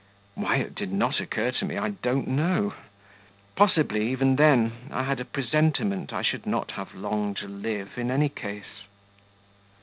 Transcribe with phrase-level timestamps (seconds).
[0.33, 2.73] Why it did not occur to me I don't know....
[3.55, 8.09] Possibly, even then, I had a presentiment I should not have long to live in
[8.09, 8.85] any case.